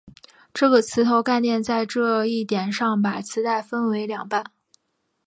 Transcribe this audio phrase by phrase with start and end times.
[0.51, 4.43] 这个磁头概念上在这一点上把磁带分为两半。